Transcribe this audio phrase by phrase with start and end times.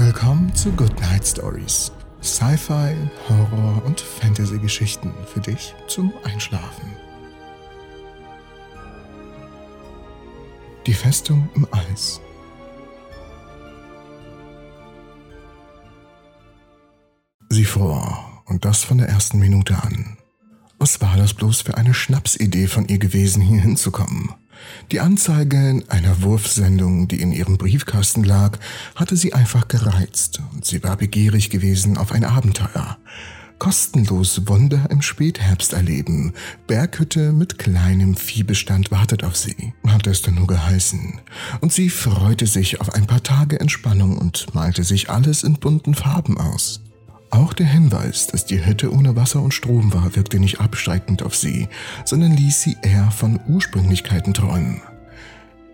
[0.00, 1.90] Willkommen zu Good Night Stories.
[2.22, 2.94] Sci-Fi,
[3.28, 6.92] Horror und Fantasy-Geschichten für dich zum Einschlafen.
[10.86, 12.20] Die Festung im Eis.
[17.48, 20.16] Sie fror, und das von der ersten Minute an.
[20.78, 24.32] Was war das bloß für eine Schnapsidee von ihr gewesen, hier hinzukommen?
[24.92, 28.58] Die Anzeige einer Wurfsendung, die in ihrem Briefkasten lag,
[28.94, 32.98] hatte sie einfach gereizt und sie war begierig gewesen auf ein Abenteuer.
[33.58, 36.32] Kostenlos Wunder im Spätherbst erleben.
[36.68, 41.20] Berghütte mit kleinem Viehbestand wartet auf sie, hatte es denn nur geheißen.
[41.60, 45.94] Und sie freute sich auf ein paar Tage Entspannung und malte sich alles in bunten
[45.94, 46.80] Farben aus.
[47.30, 51.36] Auch der Hinweis, dass die Hütte ohne Wasser und Strom war, wirkte nicht abschreckend auf
[51.36, 51.68] sie,
[52.04, 54.80] sondern ließ sie eher von Ursprünglichkeiten träumen.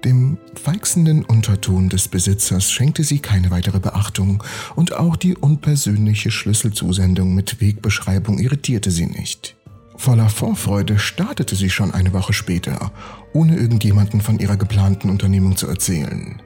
[0.05, 4.43] Dem feixenden Unterton des Besitzers schenkte sie keine weitere Beachtung
[4.75, 9.57] und auch die unpersönliche Schlüsselzusendung mit Wegbeschreibung irritierte sie nicht.
[9.97, 12.93] Voller Vorfreude startete sie schon eine Woche später,
[13.33, 16.43] ohne irgendjemanden von ihrer geplanten Unternehmung zu erzählen.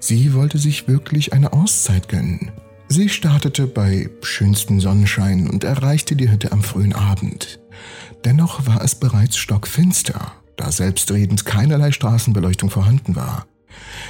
[0.00, 2.50] Sie wollte sich wirklich eine Auszeit gönnen
[2.88, 7.58] Sie startete bei schönstem Sonnenschein und erreichte die Hütte am frühen Abend.
[8.24, 13.46] Dennoch war es bereits stockfinster, da selbstredend keinerlei Straßenbeleuchtung vorhanden war.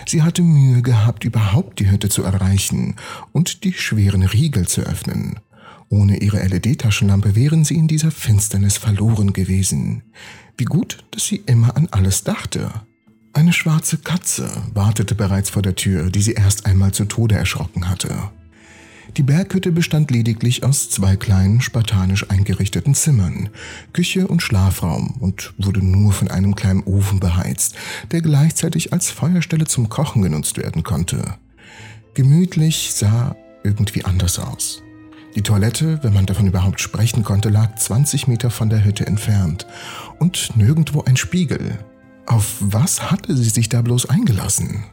[0.07, 2.97] Sie hatte Mühe gehabt, überhaupt die Hütte zu erreichen
[3.33, 5.41] und die schweren Riegel zu öffnen.
[5.89, 10.03] Ohne ihre LED-Taschenlampe wären sie in dieser Finsternis verloren gewesen.
[10.59, 12.71] Wie gut, dass sie immer an alles dachte.
[13.33, 17.89] Eine schwarze Katze wartete bereits vor der Tür, die sie erst einmal zu Tode erschrocken
[17.89, 18.31] hatte.
[19.17, 23.49] Die Berghütte bestand lediglich aus zwei kleinen, spartanisch eingerichteten Zimmern,
[23.93, 27.75] Küche und Schlafraum und wurde nur von einem kleinen Ofen beheizt,
[28.11, 31.37] der gleichzeitig als Feuerstelle zum Kochen genutzt werden konnte.
[32.15, 34.83] Gemütlich sah irgendwie anders aus.
[35.35, 39.67] Die Toilette, wenn man davon überhaupt sprechen konnte, lag 20 Meter von der Hütte entfernt
[40.19, 41.79] und nirgendwo ein Spiegel.
[42.27, 44.85] Auf was hatte sie sich da bloß eingelassen?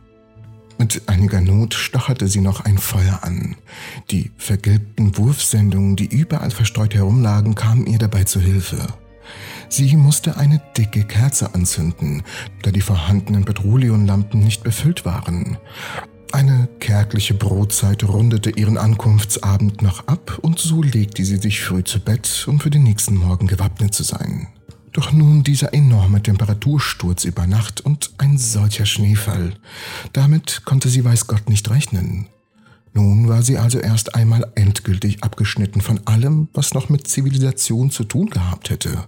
[0.78, 3.56] Mit einiger Not stocherte sie noch ein Feuer an.
[4.12, 8.88] Die vergilbten Wurfsendungen, die überall verstreut herumlagen, kamen ihr dabei zu Hilfe.
[9.70, 12.24] Sie musste eine dicke Kerze anzünden,
[12.62, 15.58] da die vorhandenen Petroleumlampen nicht befüllt waren.
[16.32, 22.00] Eine kärgliche Brotzeit rundete ihren Ankunftsabend noch ab und so legte sie sich früh zu
[22.00, 24.48] Bett, um für den nächsten Morgen gewappnet zu sein.
[24.94, 29.56] Doch nun dieser enorme Temperatursturz über Nacht und ein solcher Schneefall.
[30.14, 32.28] Damit konnte sie weiß Gott nicht rechnen.
[32.94, 38.04] Nun war sie also erst einmal endgültig abgeschnitten von allem, was noch mit Zivilisation zu
[38.04, 39.06] tun gehabt hätte.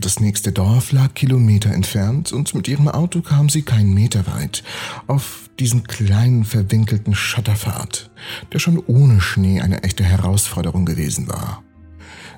[0.00, 4.62] Das nächste Dorf lag Kilometer entfernt und mit ihrem Auto kam sie keinen Meter weit
[5.06, 8.10] auf diesen kleinen verwinkelten Schotterpfad,
[8.52, 11.64] der schon ohne Schnee eine echte Herausforderung gewesen war.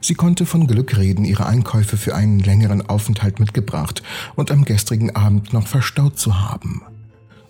[0.01, 4.03] Sie konnte von Glück reden, ihre Einkäufe für einen längeren Aufenthalt mitgebracht
[4.35, 6.83] und am gestrigen Abend noch verstaut zu haben.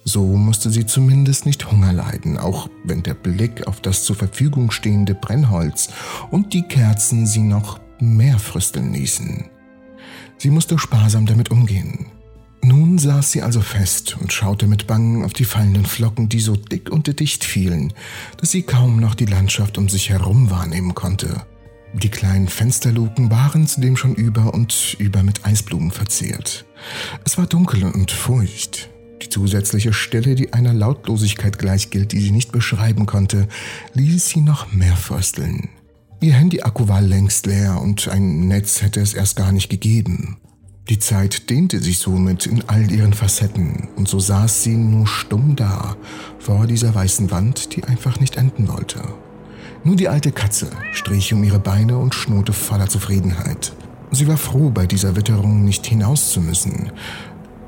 [0.05, 4.71] So musste sie zumindest nicht Hunger leiden, auch wenn der Blick auf das zur Verfügung
[4.71, 5.91] stehende Brennholz
[6.31, 9.45] und die Kerzen sie noch mehr frösteln ließen.
[10.39, 12.07] Sie musste sparsam damit umgehen.
[12.63, 16.57] Nun saß sie also fest und schaute mit Bangen auf die fallenden Flocken, die so
[16.57, 17.93] dick und dicht fielen,
[18.39, 21.43] dass sie kaum noch die Landschaft um sich herum wahrnehmen konnte.
[21.93, 26.65] Die kleinen Fensterluken waren zudem schon über und über mit Eisblumen verziert.
[27.25, 28.91] Es war dunkel und feucht.
[29.23, 33.49] Die zusätzliche Stille, die einer Lautlosigkeit gleichgilt, die sie nicht beschreiben konnte,
[33.95, 35.69] ließ sie noch mehr frösteln.
[36.21, 40.39] Ihr Handy-Akku war längst leer und ein Netz hätte es erst gar nicht gegeben.
[40.89, 45.57] Die Zeit dehnte sich somit in all ihren Facetten und so saß sie nur stumm
[45.57, 45.97] da,
[46.39, 49.03] vor dieser weißen Wand, die einfach nicht enden wollte.
[49.83, 53.73] Nur die alte Katze strich um ihre Beine und schnurrte voller Zufriedenheit.
[54.11, 56.93] Sie war froh, bei dieser Witterung nicht hinaus zu müssen.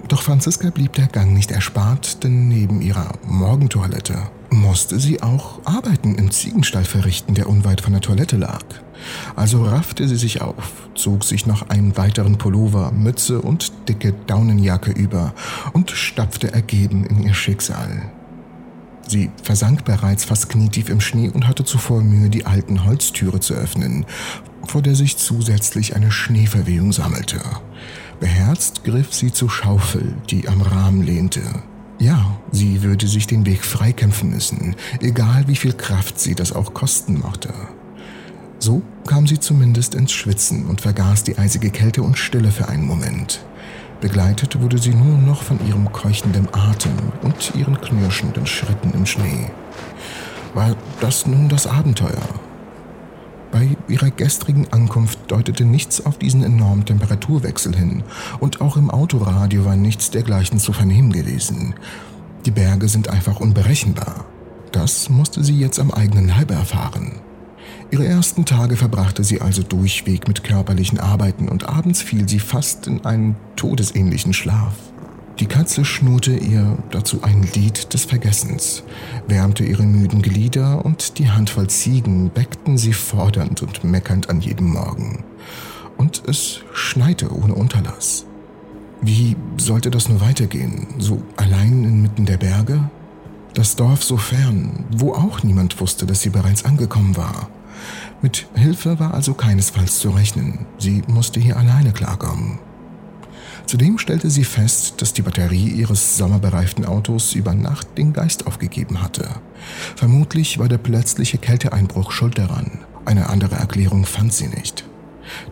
[0.08, 4.18] Doch Franziska blieb der Gang nicht erspart, denn neben ihrer Morgentoilette
[4.50, 8.62] musste sie auch Arbeiten im Ziegenstall verrichten, der unweit von der Toilette lag.
[9.34, 14.90] Also raffte sie sich auf, zog sich noch einen weiteren Pullover, Mütze und dicke Daunenjacke
[14.90, 15.32] über
[15.72, 18.10] und stapfte ergeben in ihr Schicksal.
[19.08, 23.54] Sie versank bereits fast knietief im Schnee und hatte zuvor Mühe, die alten Holztüre zu
[23.54, 24.06] öffnen,
[24.66, 27.40] vor der sich zusätzlich eine Schneeverwehung sammelte.
[28.20, 31.42] Beherzt griff sie zur Schaufel, die am Rahmen lehnte.
[31.98, 36.74] Ja, sie würde sich den Weg freikämpfen müssen, egal wie viel Kraft sie das auch
[36.74, 37.52] kosten mochte.
[38.58, 42.86] So kam sie zumindest ins Schwitzen und vergaß die eisige Kälte und Stille für einen
[42.86, 43.44] Moment.
[44.02, 46.90] Begleitet wurde sie nur noch von ihrem keuchenden Atem
[47.22, 49.48] und ihren knirschenden Schritten im Schnee.
[50.54, 52.28] War das nun das Abenteuer?
[53.52, 58.02] Bei ihrer gestrigen Ankunft deutete nichts auf diesen enormen Temperaturwechsel hin,
[58.40, 61.74] und auch im Autoradio war nichts dergleichen zu vernehmen gewesen.
[62.44, 64.24] Die Berge sind einfach unberechenbar.
[64.72, 67.20] Das musste sie jetzt am eigenen Leibe erfahren.
[67.92, 72.86] Ihre ersten Tage verbrachte sie also durchweg mit körperlichen Arbeiten und abends fiel sie fast
[72.86, 74.72] in einen todesähnlichen Schlaf.
[75.38, 78.82] Die Katze schnurrte ihr dazu ein Lied des Vergessens,
[79.28, 84.72] wärmte ihre müden Glieder und die Handvoll Ziegen weckten sie fordernd und meckernd an jedem
[84.72, 85.24] Morgen.
[85.98, 88.24] Und es schneite ohne Unterlass.
[89.02, 92.88] Wie sollte das nur weitergehen, so allein inmitten der Berge?
[93.52, 97.50] Das Dorf so fern, wo auch niemand wusste, dass sie bereits angekommen war.
[98.20, 100.66] Mit Hilfe war also keinesfalls zu rechnen.
[100.78, 102.58] Sie musste hier alleine klarkommen.
[103.66, 109.02] Zudem stellte sie fest, dass die Batterie ihres sommerbereiften Autos über Nacht den Geist aufgegeben
[109.02, 109.28] hatte.
[109.96, 112.80] Vermutlich war der plötzliche Kälteeinbruch schuld daran.
[113.04, 114.84] Eine andere Erklärung fand sie nicht.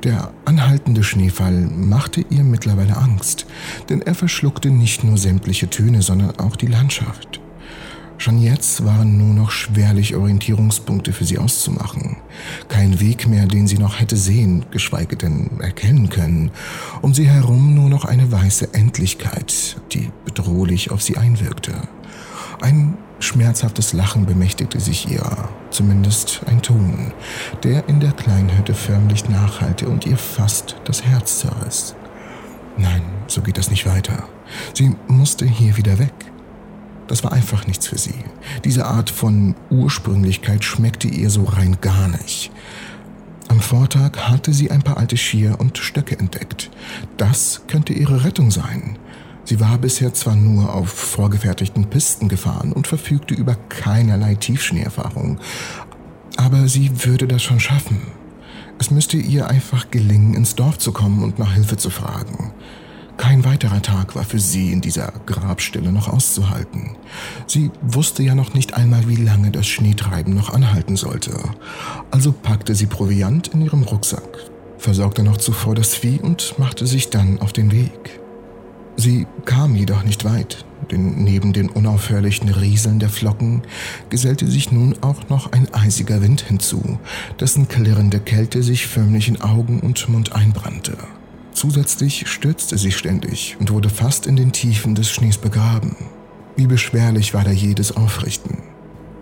[0.02, 3.46] Der anhaltende Schneefall machte ihr mittlerweile Angst,
[3.88, 7.40] denn er verschluckte nicht nur sämtliche Töne, sondern auch die Landschaft.
[8.20, 12.18] Schon jetzt waren nur noch schwerlich Orientierungspunkte für sie auszumachen.
[12.68, 16.50] Kein Weg mehr, den sie noch hätte sehen, geschweige denn erkennen können.
[17.00, 21.72] Um sie herum nur noch eine weiße Endlichkeit, die bedrohlich auf sie einwirkte.
[22.60, 25.24] Ein schmerzhaftes Lachen bemächtigte sich ihr,
[25.70, 27.14] zumindest ein Ton,
[27.62, 31.94] der in der kleinen Hütte förmlich nachhallte und ihr fast das Herz zerriss.
[32.76, 34.28] Nein, so geht das nicht weiter.
[34.74, 36.12] Sie musste hier wieder weg.
[37.10, 38.14] Das war einfach nichts für sie.
[38.64, 42.52] Diese Art von Ursprünglichkeit schmeckte ihr so rein gar nicht.
[43.48, 46.70] Am Vortag hatte sie ein paar alte Skier und Stöcke entdeckt.
[47.16, 48.96] Das könnte ihre Rettung sein.
[49.42, 55.40] Sie war bisher zwar nur auf vorgefertigten Pisten gefahren und verfügte über keinerlei Tiefschneeerfahrung,
[56.36, 58.02] aber sie würde das schon schaffen.
[58.78, 62.52] Es müsste ihr einfach gelingen, ins Dorf zu kommen und nach Hilfe zu fragen.
[63.20, 66.96] Kein weiterer Tag war für sie in dieser Grabstelle noch auszuhalten.
[67.46, 71.38] Sie wusste ja noch nicht einmal, wie lange das Schneetreiben noch anhalten sollte.
[72.10, 74.38] Also packte sie Proviant in ihrem Rucksack,
[74.78, 78.20] versorgte noch zuvor das Vieh und machte sich dann auf den Weg.
[78.96, 83.64] Sie kam jedoch nicht weit, denn neben den unaufhörlichen Rieseln der Flocken
[84.08, 86.98] gesellte sich nun auch noch ein eisiger Wind hinzu,
[87.38, 90.96] dessen klirrende Kälte sich förmlich in Augen und Mund einbrannte.
[91.60, 95.94] Zusätzlich stürzte sie ständig und wurde fast in den Tiefen des Schnees begraben.
[96.56, 98.62] Wie beschwerlich war da jedes Aufrichten.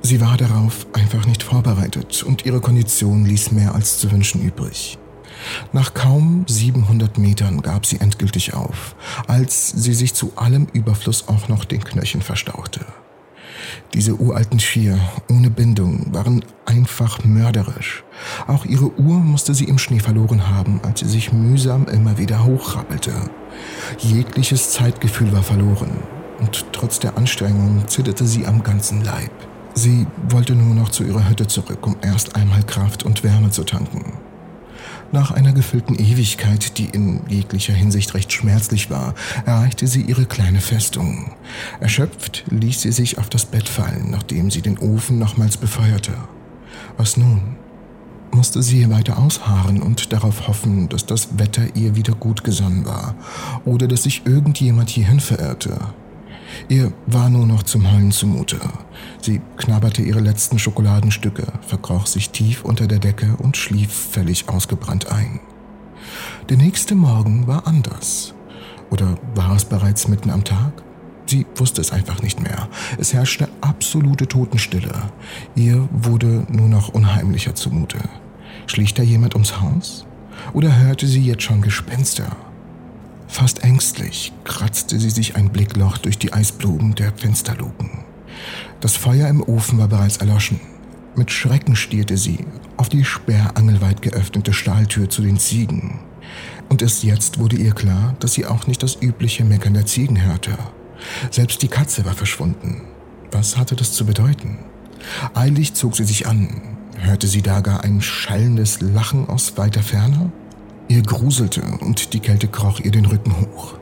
[0.03, 4.99] Sie war darauf einfach nicht vorbereitet und ihre Kondition ließ mehr als zu wünschen übrig.
[5.73, 8.95] Nach kaum 700 Metern gab sie endgültig auf,
[9.27, 12.87] als sie sich zu allem Überfluss auch noch den Knöcheln verstauchte.
[13.95, 14.99] Diese uralten Skier
[15.31, 18.05] ohne Bindung waren einfach mörderisch.
[18.47, 22.45] Auch ihre Uhr musste sie im Schnee verloren haben, als sie sich mühsam immer wieder
[22.45, 23.13] hochrabbelte.
[23.99, 25.91] Jegliches Zeitgefühl war verloren
[26.39, 29.33] und trotz der Anstrengung zitterte sie am ganzen Leib.
[29.75, 33.65] Sie wollte nur noch zu ihrer Hütte zurück, um erst einmal Kraft und Wärme zu
[33.65, 34.13] tanken.
[35.13, 39.15] Nach einer gefüllten Ewigkeit, die in jeglicher Hinsicht recht schmerzlich war,
[39.47, 41.33] erreichte sie ihre kleine Festung.
[41.81, 46.13] Erschöpft ließ sie sich auf das Bett fallen, nachdem sie den Ofen nochmals befeuerte.
[46.97, 47.57] Was nun?
[48.31, 53.15] Musste sie weiter ausharren und darauf hoffen, dass das Wetter ihr wieder gut gesonnen war
[53.65, 55.79] oder dass sich irgendjemand hierhin verirrte.
[56.69, 58.59] Ihr war nur noch zum Heulen zumute.
[59.21, 65.11] Sie knabberte ihre letzten Schokoladenstücke, verkroch sich tief unter der Decke und schlief völlig ausgebrannt
[65.11, 65.41] ein.
[66.49, 68.35] Der nächste Morgen war anders.
[68.91, 70.83] Oder war es bereits mitten am Tag?
[71.27, 72.69] Sie wusste es einfach nicht mehr.
[72.97, 74.95] Es herrschte absolute Totenstille.
[75.55, 77.99] Ihr wurde nur noch unheimlicher zumute.
[78.67, 80.07] Schlich da jemand ums Haus?
[80.55, 82.35] Oder hörte sie jetzt schon Gespenster?
[83.29, 87.91] Fast ängstlich kratzte sie sich ein Blickloch durch die Eisblumen der Fensterluken.
[88.81, 90.61] Das Feuer im Ofen war bereits erloschen.
[91.15, 96.01] Mit Schrecken stierte sie auf die sperrangelweit geöffnete Stahltür zu den Ziegen.
[96.69, 100.23] Und erst jetzt wurde ihr klar, dass sie auch nicht das übliche Meckern der Ziegen
[100.23, 100.57] hörte.
[101.31, 102.83] Selbst die Katze war verschwunden.
[103.31, 104.59] Was hatte das zu bedeuten?
[105.35, 106.63] Eilig zog sie sich an.
[106.97, 110.33] Hörte sie da gar ein schallendes Lachen aus weiter Ferne?
[110.89, 113.75] Ihr gruselte und die Kälte kroch ihr den Rücken hoch.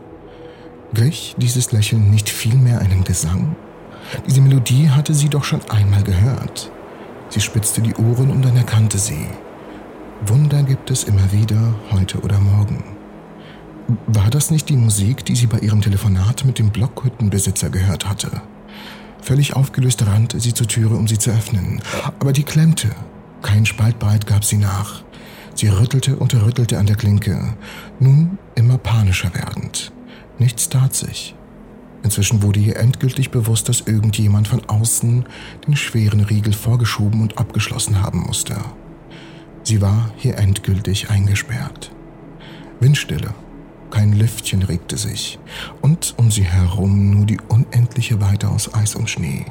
[0.92, 3.54] Glich dieses Lächeln nicht vielmehr einen Gesang?
[4.26, 6.70] Diese Melodie hatte sie doch schon einmal gehört.
[7.28, 9.26] Sie spitzte die Ohren und dann erkannte sie.
[10.26, 12.82] Wunder gibt es immer wieder, heute oder morgen.
[14.08, 18.30] War das nicht die Musik, die sie bei ihrem Telefonat mit dem Blockhüttenbesitzer gehört hatte?
[19.22, 21.80] Völlig aufgelöst rannte sie zur Türe, um sie zu öffnen.
[22.18, 22.90] Aber die klemmte.
[23.42, 25.02] Kein Spalt breit gab sie nach.
[25.56, 27.54] Sie rüttelte und rüttelte an der Klinke,
[27.98, 29.90] nun immer panischer werdend.
[30.38, 31.34] Nichts tat sich.
[32.02, 35.25] Inzwischen wurde ihr endgültig bewusst, dass irgendjemand von außen
[35.66, 38.56] den schweren Riegel vorgeschoben und abgeschlossen haben musste.
[39.62, 41.90] Sie war hier endgültig eingesperrt.
[42.78, 43.32] Windstille,
[43.90, 45.38] kein Lüftchen regte sich
[45.80, 49.46] und um sie herum nur die unendliche Weite aus Eis und Schnee.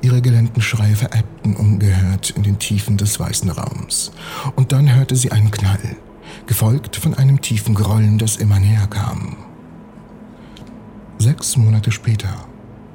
[0.00, 4.12] Ihre gelernten Schreie verebbten ungehört in den Tiefen des weißen Raums.
[4.54, 5.96] Und dann hörte sie einen Knall,
[6.46, 9.36] gefolgt von einem tiefen Grollen, das immer näher kam.
[11.18, 12.32] Sechs Monate später.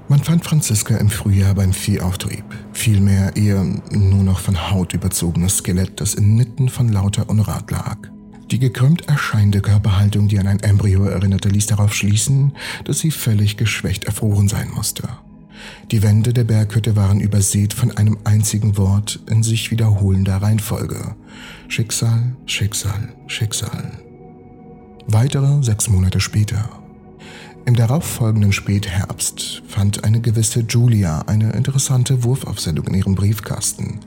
[0.07, 2.45] Man fand Franziska im Frühjahr beim Viehauftrieb.
[2.71, 7.97] Vielmehr ihr nur noch von Haut überzogenes Skelett, das inmitten von lauter Unrat lag.
[8.51, 12.53] Die gekrümmt erscheinende Körperhaltung, die an ein Embryo erinnerte, ließ darauf schließen,
[12.85, 15.09] dass sie völlig geschwächt erfroren sein musste.
[15.91, 21.15] Die Wände der Berghütte waren übersät von einem einzigen Wort in sich wiederholender Reihenfolge.
[21.67, 23.91] Schicksal, Schicksal, Schicksal.
[25.07, 26.69] Weitere sechs Monate später.
[27.65, 34.01] Im darauffolgenden Spätherbst fand eine gewisse Julia eine interessante Wurfaufsendung in ihrem Briefkasten.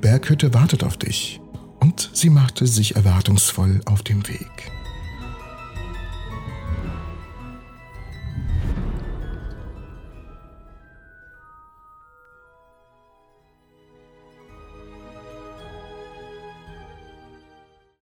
[0.00, 1.40] Berghütte wartet auf dich.
[1.78, 4.72] Und sie machte sich erwartungsvoll auf den Weg.